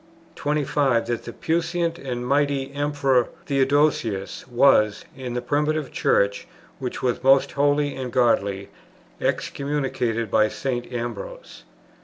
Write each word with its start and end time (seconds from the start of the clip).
25. 0.33 1.05
That 1.05 1.25
the 1.25 1.31
puissant 1.31 1.99
and 1.99 2.25
mighty 2.25 2.73
Emperor 2.73 3.29
Theodosius 3.45 4.47
was, 4.47 5.05
in 5.15 5.35
the 5.35 5.43
Primitive 5.43 5.91
Church 5.91 6.47
which 6.79 7.03
was 7.03 7.23
most 7.23 7.51
holy 7.51 7.95
and 7.95 8.11
godly, 8.11 8.69
excommunicated 9.21 10.31
by 10.31 10.47
St. 10.47 10.91
Ambrose. 10.91 11.65